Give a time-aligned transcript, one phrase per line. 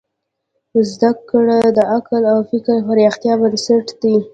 [0.89, 4.15] زدهکړه د عقل او فکر پراختیا بنسټ دی.